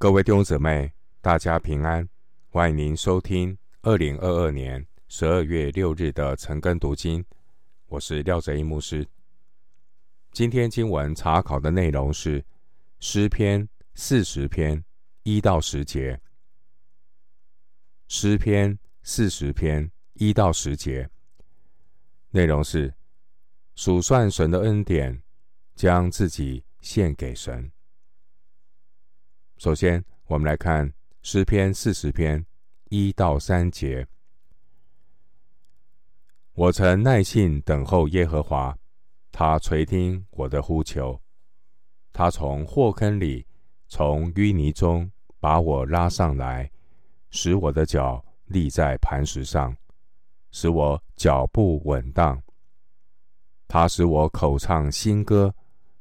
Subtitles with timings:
[0.00, 2.08] 各位弟兄姊妹，大家平安！
[2.50, 7.24] 欢迎您收听二零二二年十二月六日的晨更读经。
[7.88, 9.04] 我是廖哲一牧师。
[10.30, 12.44] 今天经文查考的内容是
[13.00, 14.84] 诗篇四十篇
[15.24, 16.20] 一到十节。
[18.06, 21.10] 诗篇四十篇一到十节
[22.30, 22.94] 内容是
[23.74, 25.20] 数算神的恩典，
[25.74, 27.68] 将自己献给神。
[29.58, 32.46] 首先，我们来看诗篇四十篇
[32.90, 34.06] 一到三节。
[36.54, 38.78] 我曾耐心等候耶和华，
[39.32, 41.20] 他垂听我的呼求。
[42.12, 43.44] 他从祸坑里，
[43.88, 45.10] 从淤泥中
[45.40, 46.70] 把我拉上来，
[47.30, 49.76] 使我的脚立在磐石上，
[50.52, 52.40] 使我脚步稳当。
[53.66, 55.52] 他使我口唱新歌，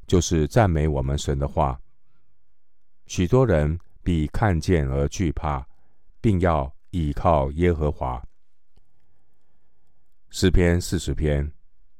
[0.06, 1.82] 就是赞美我们神的话。
[3.08, 5.66] 许多人必看见而惧怕，
[6.20, 8.22] 并要倚靠耶和华。
[10.30, 11.50] 诗篇四十篇，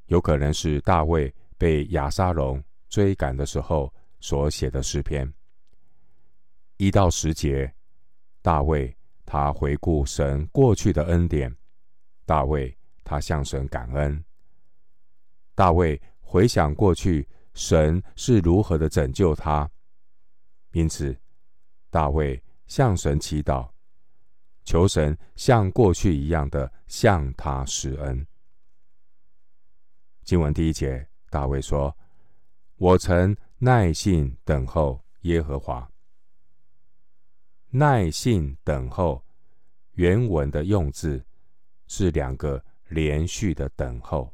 [0.08, 5.34] 有可能是大卫被亚沙龙追赶的时候所写的诗篇。
[6.76, 7.74] 一到十节，
[8.42, 11.56] 大卫他回顾神过去的恩典，
[12.26, 14.24] 大卫他向神感恩，
[15.56, 19.70] 大卫回想过去神是如何的拯救他。
[20.78, 21.18] 因此，
[21.90, 23.68] 大卫向神祈祷，
[24.64, 28.28] 求神像过去一样的向他施恩。
[30.24, 31.98] 经文第一节，大卫说
[32.78, 35.92] ：“我曾耐心等候耶和华。”
[37.74, 39.26] 耐心等候，
[39.94, 41.26] 原文的用字
[41.88, 44.32] 是两个连续的等候，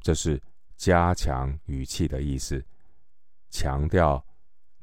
[0.00, 0.40] 这是
[0.76, 2.64] 加强语气的意思，
[3.50, 4.24] 强调。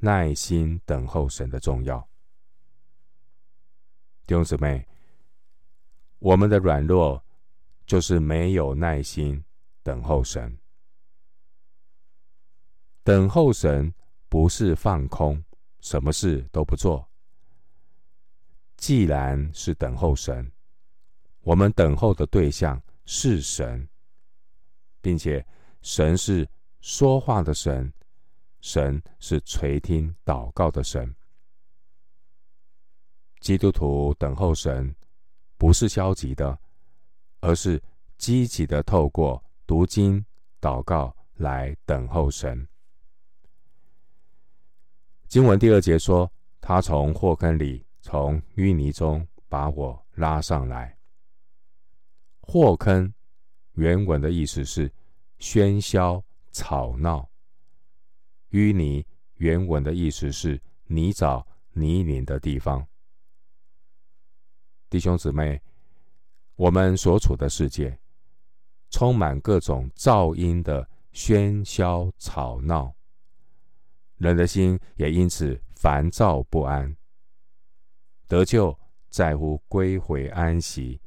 [0.04, 2.00] 耐心等候神的重要，
[4.26, 4.84] 弟兄姊妹，
[6.18, 7.24] 我们的软弱
[7.86, 9.44] 就是没有耐心
[9.80, 10.58] 等候神。
[13.04, 13.94] 等候神
[14.28, 15.40] 不是放空，
[15.78, 17.08] 什么事都不做。
[18.76, 20.50] 既然是等候神，
[21.42, 23.88] 我们等候的对象是神，
[25.00, 25.46] 并且
[25.80, 26.48] 神是
[26.80, 27.92] 说话的神。
[28.62, 31.14] 神是垂听祷告的神。
[33.40, 34.94] 基督徒等候神，
[35.58, 36.56] 不是消极的，
[37.40, 37.82] 而是
[38.16, 40.24] 积极的，透过读经、
[40.60, 42.66] 祷告来等候神。
[45.26, 46.30] 经文第二节说
[46.62, 50.96] ：“他从祸坑里，从淤泥中把我拉上来。”
[52.42, 53.12] 祸坑
[53.72, 54.88] 原文的意思是
[55.40, 57.28] 喧嚣、吵闹。
[58.52, 59.04] 淤泥
[59.36, 62.86] 原文的意思是泥沼、泥泞的地方。
[64.90, 65.60] 弟兄姊妹，
[66.54, 67.98] 我们所处的世界
[68.90, 72.94] 充满各种噪音的喧嚣吵闹，
[74.16, 76.94] 人的心也因此烦躁不安。
[78.28, 81.00] 得救在乎归回安息，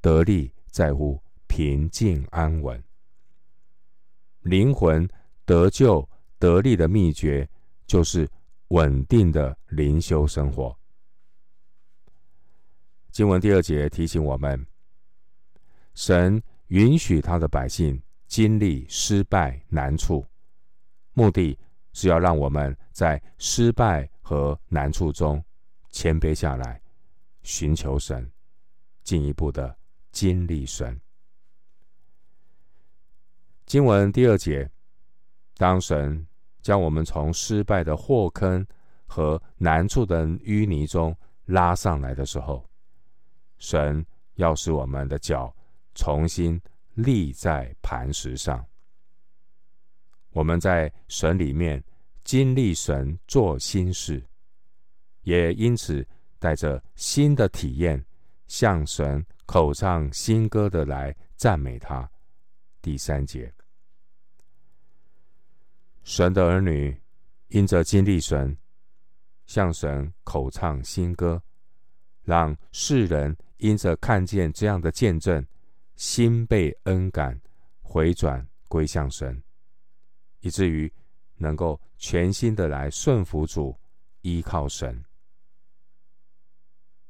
[0.00, 2.82] 得力在乎平静安稳。
[4.40, 5.06] 灵魂
[5.44, 6.08] 得救。
[6.38, 7.48] 得力的秘诀
[7.86, 8.28] 就是
[8.68, 10.76] 稳定的灵修生活。
[13.10, 14.66] 经文第二节提醒我们，
[15.94, 20.26] 神允许他的百姓经历失败难处，
[21.14, 21.58] 目的
[21.92, 25.42] 是要让我们在失败和难处中
[25.90, 26.80] 谦卑下来，
[27.42, 28.30] 寻求神，
[29.02, 29.74] 进一步的
[30.12, 31.00] 经历神。
[33.64, 34.70] 经文第二节。
[35.56, 36.26] 当神
[36.60, 38.66] 将我们从失败的祸坑
[39.06, 42.68] 和难处的淤泥中拉上来的时候，
[43.58, 45.54] 神要使我们的脚
[45.94, 46.60] 重新
[46.94, 48.64] 立在磐石上。
[50.32, 51.82] 我们在神里面
[52.22, 54.22] 经历神做新事，
[55.22, 56.06] 也因此
[56.38, 58.04] 带着新的体验，
[58.46, 62.06] 向神口唱新歌的来赞美他。
[62.82, 63.50] 第三节。
[66.06, 66.96] 神的儿女
[67.48, 68.56] 因着经历神，
[69.44, 71.42] 向神口唱新歌，
[72.22, 75.44] 让世人因着看见这样的见证，
[75.96, 77.40] 心被恩感，
[77.82, 79.42] 回转归向神，
[80.38, 80.90] 以至于
[81.38, 83.76] 能够全心的来顺服主，
[84.20, 85.04] 依靠神。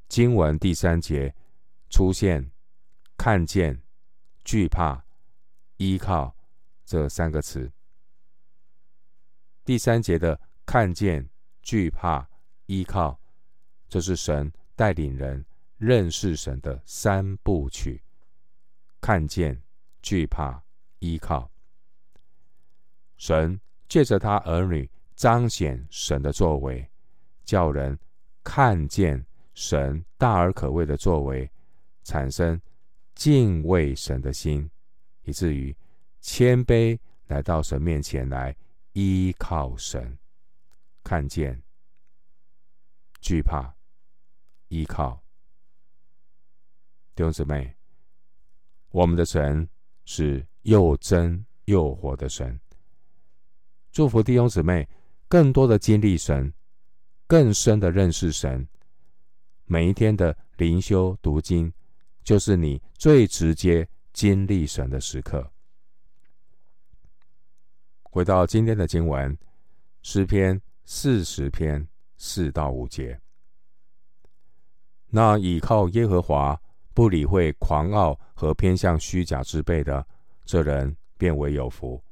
[0.08, 1.34] 经文第三节
[1.90, 2.50] 出现
[3.18, 3.78] “看见”、
[4.42, 5.04] “惧怕”、
[5.76, 6.34] “依靠”
[6.86, 7.70] 这三个词。
[9.66, 11.28] 第三节的看见、
[11.60, 12.24] 惧怕、
[12.66, 13.20] 依靠，
[13.88, 15.44] 这是神带领人
[15.76, 18.00] 认识神的三部曲：
[19.00, 19.60] 看见、
[20.00, 20.62] 惧怕、
[21.00, 21.50] 依靠。
[23.16, 26.88] 神借着他儿女彰显神的作为，
[27.44, 27.98] 叫人
[28.44, 31.50] 看见神大而可畏的作为，
[32.04, 32.60] 产生
[33.16, 34.70] 敬畏神的心，
[35.24, 35.76] 以至于
[36.20, 36.96] 谦卑
[37.26, 38.54] 来到神面前来
[38.98, 40.16] 依靠神，
[41.04, 41.62] 看见、
[43.20, 43.76] 惧怕、
[44.68, 45.22] 依靠。
[47.14, 47.76] 弟兄姊妹，
[48.88, 49.68] 我们的神
[50.06, 52.58] 是又真又活的神。
[53.92, 54.88] 祝福弟兄姊妹，
[55.28, 56.50] 更多的经历神，
[57.26, 58.66] 更深的认识神。
[59.66, 61.70] 每一天的灵修读经，
[62.24, 65.52] 就是你最直接经历神的时刻。
[68.16, 69.36] 回到今天的经文，
[70.00, 71.86] 诗篇四十篇
[72.16, 73.20] 四到五节，
[75.10, 76.58] 那倚靠耶和华，
[76.94, 80.06] 不理会狂傲和偏向虚假之辈的，
[80.46, 82.02] 这人便为有福。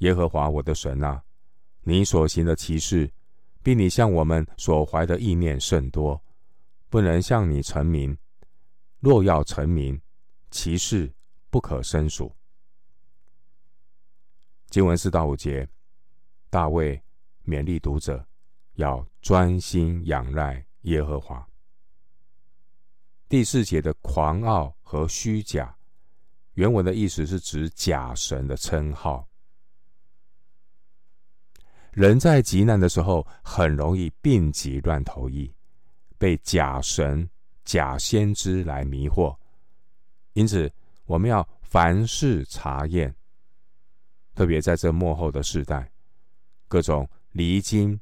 [0.00, 1.22] 耶和华我的神啊，
[1.80, 3.10] 你所行的奇事，
[3.62, 6.22] 比你向我们所怀的意念甚多，
[6.90, 8.14] 不能向你陈明。
[9.00, 9.98] 若要陈明，
[10.50, 11.10] 奇事
[11.48, 12.30] 不可胜数。
[14.74, 15.68] 经文四到五节，
[16.50, 17.00] 大卫
[17.46, 18.26] 勉励读者
[18.72, 21.48] 要专心仰赖耶和华。
[23.28, 25.72] 第四节的狂傲和虚假，
[26.54, 29.28] 原文的意思是指假神的称号。
[31.92, 35.54] 人在急难的时候，很容易病急乱投医，
[36.18, 37.30] 被假神、
[37.64, 39.36] 假先知来迷惑。
[40.32, 40.68] 因此，
[41.04, 43.14] 我们要凡事查验。
[44.34, 45.90] 特别在这末后的世代，
[46.68, 47.98] 各种离经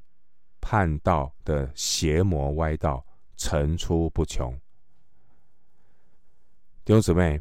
[0.60, 3.04] 叛道的邪魔歪道
[3.36, 4.52] 层出不穷。
[6.84, 7.40] 弟兄姊妹，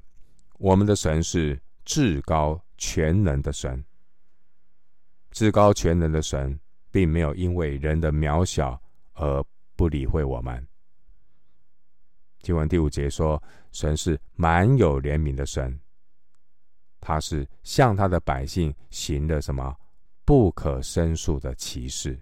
[0.58, 3.84] 我们的神是至高全能的神。
[5.32, 6.60] 至高全能的神，
[6.92, 8.80] 并没有因为人的渺小
[9.14, 9.44] 而
[9.76, 10.68] 不理会我们。
[12.42, 13.42] 经文第五节说，
[13.72, 15.80] 神是满有怜悯的神，
[17.02, 19.76] 他是向他的百姓行了什么
[20.24, 22.18] 不可申诉的歧视。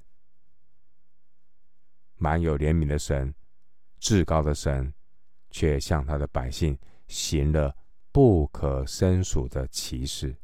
[2.16, 3.34] 满有怜悯的神，
[4.00, 4.92] 至高的神，
[5.52, 6.78] 却向他的百姓
[7.08, 7.76] 行了
[8.12, 10.36] 不可申诉的歧视。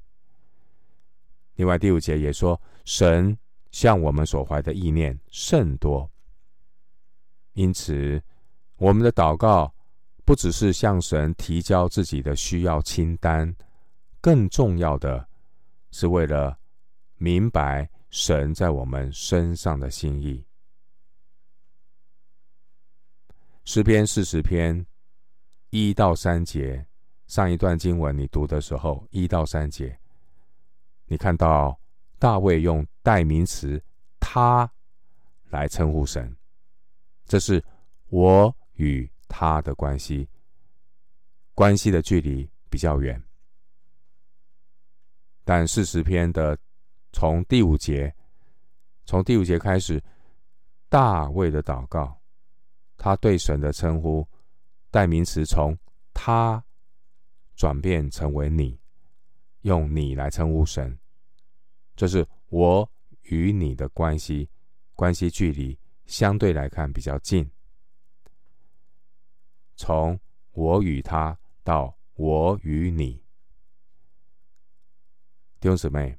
[1.56, 3.38] 另外第五节也说，神
[3.72, 6.10] 向我们所怀的意念甚多，
[7.54, 8.22] 因此
[8.76, 9.74] 我们的祷告
[10.24, 13.54] 不只是向神提交自己的需要清单，
[14.26, 15.30] 更重要的
[15.92, 16.58] 是为了
[17.18, 20.44] 明白神在我们身上的心意。
[23.66, 24.84] 诗篇四十篇
[25.70, 26.84] 一到三节，
[27.28, 29.96] 上一段经文你读的时候，一到三节。
[31.06, 31.80] 你看到
[32.18, 33.80] 大卫用代名词
[34.20, 34.68] “他”
[35.52, 36.36] 来称呼神，
[37.28, 37.64] 这是
[38.08, 40.28] 我与他的关系，
[41.54, 43.22] 关系的距离比较远。
[45.46, 46.58] 但四十篇的
[47.14, 48.14] 从第五节，
[49.06, 50.04] 从第五节开始，
[50.90, 52.20] 大卫的祷告，
[52.98, 54.28] 他对神的称呼，
[54.92, 55.78] 代名词从
[56.14, 56.62] “他”
[57.56, 58.78] 转变成为“你”。
[59.66, 60.96] 用你来称呼神，
[61.96, 62.88] 这是我
[63.24, 64.48] 与你的关系，
[64.94, 67.50] 关系距离相对来看比较近。
[69.76, 70.20] 从
[70.52, 73.25] 我与他到我与你，
[75.66, 76.16] 弟兄姊妹，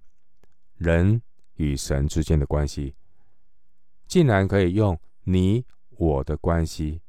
[0.74, 1.22] 人
[1.54, 2.96] 与神之间的关系，
[4.08, 7.00] 竟然可以用你我的关系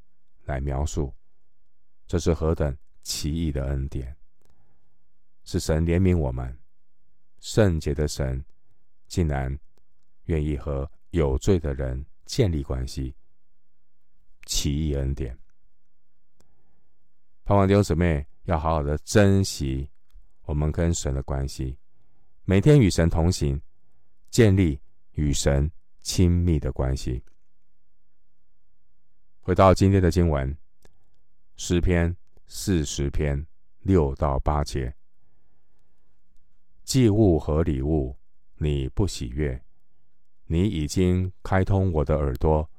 [0.44, 1.12] 来描述，
[2.06, 4.16] 这是何等奇异的恩典！
[5.46, 6.56] 是神怜悯我们，
[7.40, 8.46] 圣洁的神
[9.08, 9.58] 竟然
[10.26, 13.16] 愿意和有罪的人建立关系，
[14.46, 15.36] 奇异恩典。
[17.44, 19.90] 盼望弟兄姊妹要好好的珍惜
[20.44, 21.76] 我们跟神的关系，
[22.50, 23.62] 每天与神同行，
[24.30, 24.80] 建立
[25.16, 27.22] 与神亲密的关系。
[29.42, 30.58] 回到今天的经文，
[31.58, 33.46] 诗篇四十篇
[33.82, 34.96] 六到八节。
[36.86, 38.16] 祭物和礼物，
[38.56, 39.62] 你不喜悦。
[40.46, 42.72] 你已经开通我的耳朵，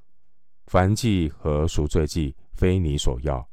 [0.64, 3.46] 燔祭和赎罪祭非你所要。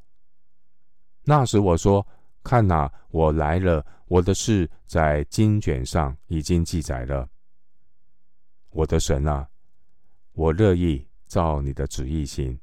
[1.24, 2.06] 那时我说：
[2.46, 7.28] 看哪，我来了，我的事在经卷上已经记载了。
[8.70, 9.48] 我的神啊，
[10.30, 12.56] 我乐意照你的旨意行，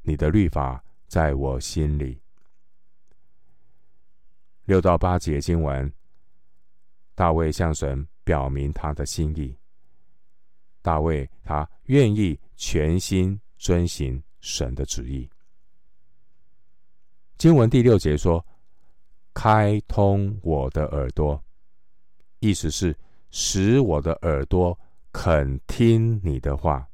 [0.00, 2.18] 你的律法在我心里。
[4.64, 5.92] 六到八节经文，
[7.14, 9.54] 大卫向神表明他的心意。
[10.80, 15.28] 大卫他愿意全心遵行神的旨意。
[17.36, 18.44] 经文第六节说
[19.34, 21.42] ：“开通我的耳朵”，
[22.40, 22.96] 意思是
[23.30, 24.78] 使我的耳朵
[25.12, 26.86] 肯听你的话。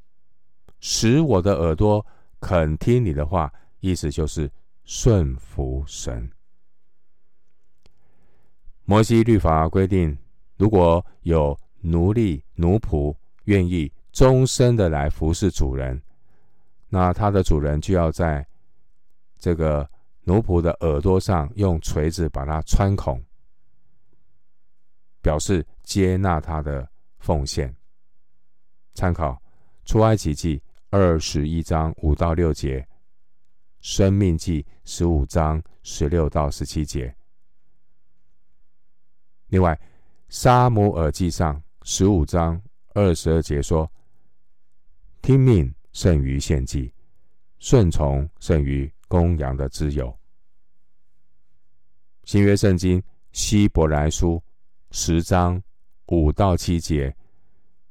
[0.81, 2.05] 使我的耳朵
[2.40, 4.50] 肯听你的话，意思就是
[4.85, 6.31] 顺服神。
[8.85, 10.16] 摩西律法规定，
[10.57, 16.00] 如果有奴隶、奴仆愿意终身的来服侍主人，
[16.88, 18.47] 那他的主人就要在
[19.38, 19.88] 这个
[20.26, 23.23] 奴仆的耳朵上用锤子把它穿孔，
[25.23, 26.88] 表示接纳他的
[27.21, 27.73] 奉献。
[28.95, 29.40] 参考
[29.85, 32.85] 出埃及记二十一章五到六节，
[33.78, 37.14] 生命记十五章十六到十七节。
[39.47, 39.73] 另外，
[40.28, 41.54] 《撒母耳记上》
[41.85, 42.61] 十五章
[42.95, 43.88] 二十二节说
[45.23, 46.92] ：“听命胜于献祭，
[47.61, 50.17] 顺从胜于公羊的自由。”
[52.25, 53.01] 新约圣经
[53.33, 54.35] 《希伯来书》
[54.91, 55.63] 十章
[56.07, 57.15] 五到七节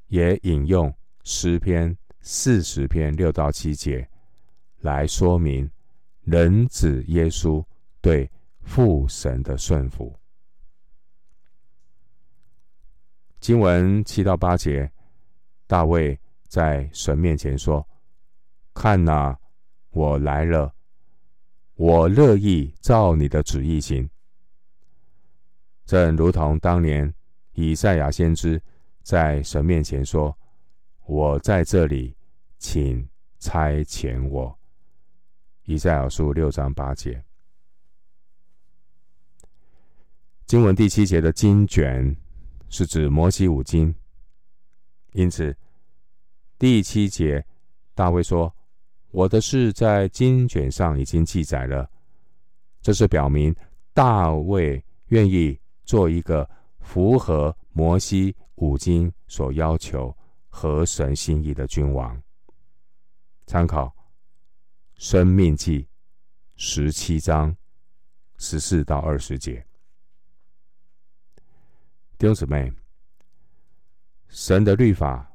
[0.07, 0.93] 也引用
[1.23, 4.07] 诗篇四十篇六到七节
[4.79, 5.69] 来说明
[6.21, 7.63] 人子耶稣
[8.01, 8.29] 对
[8.61, 10.13] 父神的顺服。
[13.39, 14.91] 经文七到八节，
[15.67, 17.87] 大卫在神面前说
[18.73, 19.37] ：“看哪，
[19.91, 20.73] 我来了，
[21.75, 24.09] 我乐意照你的旨意行。”
[25.85, 27.13] 正如同当年
[27.53, 28.61] 以赛亚先知
[29.03, 30.35] 在神面前说
[31.05, 32.15] ：“我在这里，
[32.57, 33.07] 请
[33.39, 34.57] 差遣我。”
[35.65, 37.23] 以赛亚书六章八节。
[40.45, 42.15] 经文第七节的经卷。
[42.67, 43.93] 是指摩西五经，
[45.13, 45.55] 因此
[46.57, 47.45] 第七节
[47.93, 48.53] 大卫说
[49.15, 51.89] ：“我的事在经卷上已经记载了。”
[52.83, 53.55] 这是表明
[53.93, 56.47] 大卫愿意做一个
[56.81, 60.15] 符合摩西五经所要求、
[60.49, 62.21] 合神心意的君王。
[63.47, 63.85] 参考
[64.95, 65.83] 《生命记》
[66.57, 67.55] 十七章
[68.37, 69.65] 十四到二十节。
[72.17, 72.69] 弟兄姊妹，
[74.27, 75.33] 神的律法、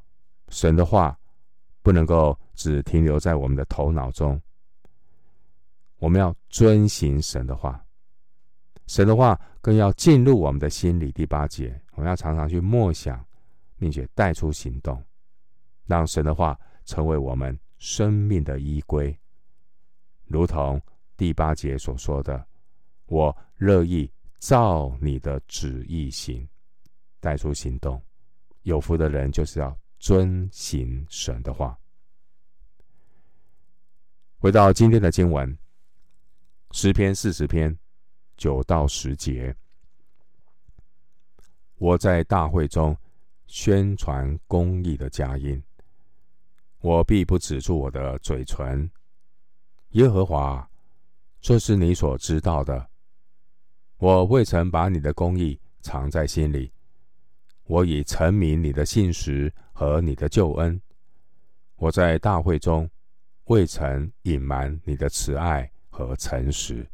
[0.51, 1.19] 神的话，
[1.81, 4.39] 不能够只停留在我们的头脑中。
[5.97, 7.83] 我们要遵行神的话，
[8.87, 11.11] 神的话更要进入我们的心里。
[11.13, 13.25] 第八节，我们要常常去默想，
[13.79, 15.03] 并且带出行动，
[15.87, 19.19] 让神的话成为我们生命的依归。
[20.27, 20.79] 如同
[21.17, 22.47] 第八节所说的
[23.09, 26.47] ：“我乐意照你的旨意行。”
[27.21, 28.03] 带出行动，
[28.65, 31.79] 有福的人就是要遵行神的话。
[34.43, 35.55] 回到今天的经文，
[36.71, 37.79] 诗篇四十篇
[38.39, 39.55] 九到十节，
[41.77, 42.97] 我在大会中
[43.47, 45.63] 宣传公义的佳音，
[46.81, 48.91] 我必不止住我的嘴唇。
[49.91, 50.67] 耶和华，
[51.43, 52.89] 这是你所知道的，
[53.99, 56.73] 我未曾把你的公义藏在心里。
[57.65, 60.81] 我已沉迷你的信实和你的救恩，
[61.77, 62.91] 我在大会中
[63.51, 66.89] 未曾隐瞒你的慈爱和诚实。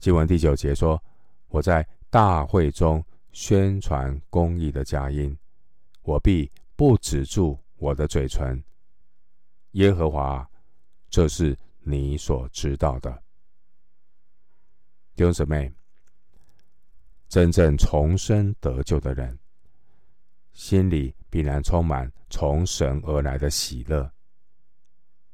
[0.00, 1.02] 经文第九节说
[1.48, 5.34] ：“我在大会中宣传公义的佳音，
[6.02, 8.62] 我必不止住我的嘴唇。”
[9.72, 10.46] 耶和华，
[11.08, 13.10] 这是你所知道的，
[15.16, 15.72] 弟兄姊妹。
[17.30, 19.38] 真正重生得救的人，
[20.52, 24.10] 心里必然充满从神而来的喜乐，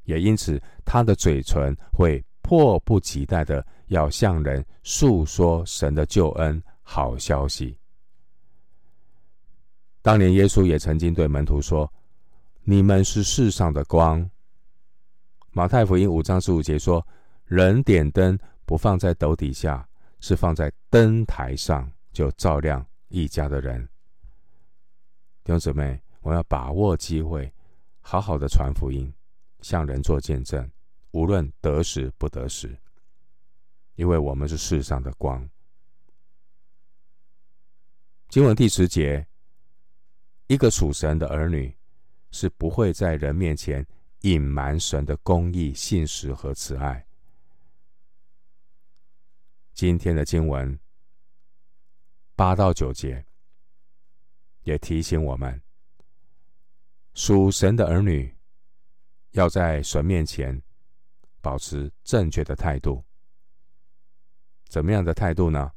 [0.04, 7.76] 也因此他的嘴唇会迫不及待的要向人诉说神的救恩好消息。
[10.02, 11.90] 当年耶稣也曾经对门徒说
[12.64, 14.28] ：“你们是世上的光。”
[15.52, 17.06] 马太福音五章十五节说
[17.46, 19.86] ：“人点灯不放在斗底下。”
[20.20, 23.86] 是放在灯台上，就照亮一家的人。
[25.44, 27.52] 弟兄姊妹，我要把握机会，
[28.00, 29.12] 好好的传福音，
[29.64, 30.70] 向人做见证，
[31.12, 32.78] 无论得时不得时，
[33.94, 35.48] 因为我们是世上的光。
[38.28, 39.26] 经文第十节，
[40.48, 41.74] 一个属神的儿女，
[42.30, 43.86] 是不会在人面前
[44.20, 47.06] 隐瞒神的公义、信实和慈爱。
[49.72, 50.78] 今天的经文
[52.36, 53.24] 八到九节
[54.64, 55.58] 也提醒我们，
[57.14, 58.33] 属神的儿女
[59.34, 60.60] 要在神面前
[61.40, 63.04] 保持正确的态度。
[64.68, 65.70] 怎么样的态度呢？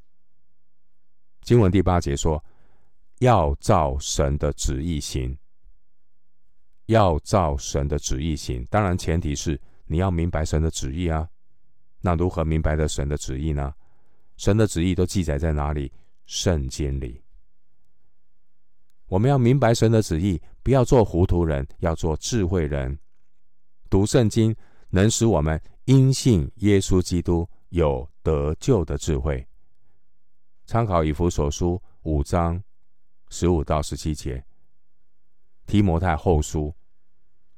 [1.42, 2.44] 经文第八节说
[3.20, 5.38] ：“要照神的旨意行。”
[6.88, 11.30] 要照神的旨意行，当然前提是你要明白神的旨意啊。
[12.00, 13.74] 那如何明白的神的旨意呢？
[14.38, 15.92] 神的旨意都记载在哪里？
[16.26, 17.22] 圣经里。
[19.08, 22.98] 我们要明白神的旨意，不要做糊涂人，要做智慧人。
[23.90, 24.56] 读圣经
[24.90, 29.46] 能使我们因信耶稣基督有得救的智慧。
[30.66, 32.62] 参考以弗所书五章
[33.30, 34.44] 十五到十七节。
[35.66, 36.74] 提摩太后书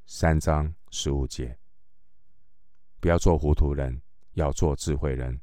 [0.04, 1.56] 三章十五节，
[2.98, 4.00] 不要做糊涂人，
[4.32, 5.40] 要做智慧人。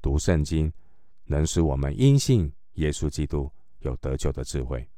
[0.00, 0.72] 读圣经
[1.24, 4.88] 能使我们因信耶稣基督有得救的智慧。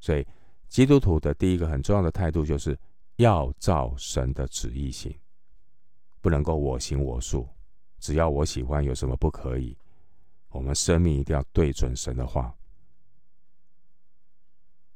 [0.00, 0.26] 所以，
[0.68, 2.78] 基督徒的第一个很重要的态度，就是
[3.22, 5.16] 要照神的旨意行，
[6.20, 7.48] 不能够我行我素，
[7.98, 9.76] 只要我喜欢，有什么不可以？
[10.48, 12.52] 我们生命一定要对准神的话。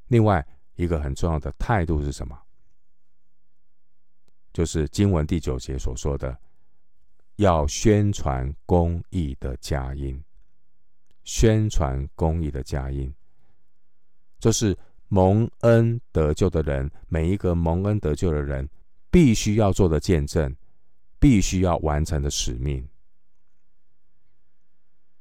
[0.08, 2.36] 另外一个很重要的态度是什么？
[4.52, 6.36] 就是经文第九节所说的，
[7.36, 10.22] 要宣传公义的佳音。
[11.24, 13.12] 宣传公义的佳音，
[14.38, 14.76] 这是
[15.08, 18.68] 蒙恩得救的人，每一个蒙恩得救的人
[19.10, 20.54] 必须要做的见证，
[21.18, 22.86] 必须要完成的使命。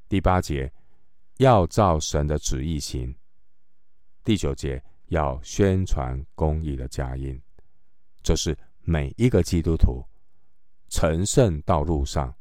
[0.08, 0.72] 第八节，
[1.38, 3.14] 要照神的旨意行。
[4.24, 7.40] 第九节要宣传公义的佳音，
[8.22, 10.04] 这是每一个基督徒
[10.88, 12.34] 成圣道路上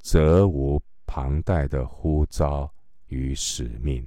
[0.00, 2.70] 责无旁贷的呼召
[3.06, 4.06] 与使命。